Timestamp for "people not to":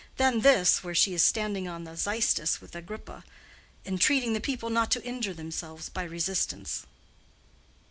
4.41-5.03